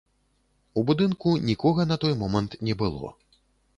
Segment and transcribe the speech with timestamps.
[0.81, 3.17] У будынку нікога на той момант не было.